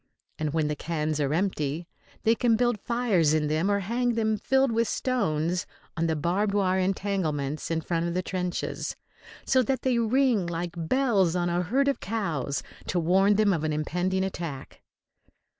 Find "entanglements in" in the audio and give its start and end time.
6.79-7.81